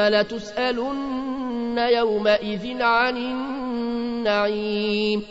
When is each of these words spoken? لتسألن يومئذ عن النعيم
لتسألن 0.00 1.78
يومئذ 1.78 2.82
عن 2.82 3.16
النعيم 3.16 5.22